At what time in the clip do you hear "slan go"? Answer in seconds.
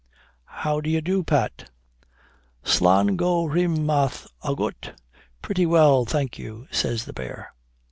2.63-3.45